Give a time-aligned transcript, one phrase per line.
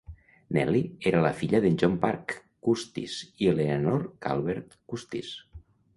[0.55, 0.79] Nelly
[1.11, 5.35] era la filla de John Parke Custis i Eleanor Calvert Custis.